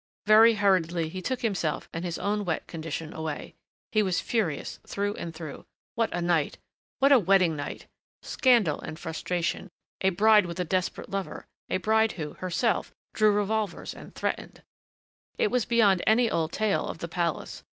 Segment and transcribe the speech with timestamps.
[0.25, 3.53] Very hurriedly he took himself and his own wet condition away.
[3.91, 5.63] He was furious, through and through.
[5.93, 6.57] What a night
[6.97, 7.85] what a wedding night!
[8.23, 9.69] Scandal and frustration...
[10.03, 11.45] a bride with a desperate lover...
[11.69, 14.63] a bride who, herself, drew revolvers and threatened.
[15.37, 17.63] It was beyond any old tale of the palace.